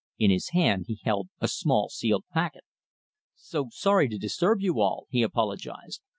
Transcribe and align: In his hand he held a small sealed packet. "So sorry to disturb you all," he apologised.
In 0.17 0.31
his 0.31 0.49
hand 0.49 0.85
he 0.87 0.99
held 1.03 1.29
a 1.39 1.47
small 1.47 1.87
sealed 1.89 2.23
packet. 2.33 2.63
"So 3.35 3.69
sorry 3.69 4.09
to 4.09 4.17
disturb 4.17 4.59
you 4.59 4.79
all," 4.79 5.05
he 5.11 5.21
apologised. 5.21 6.01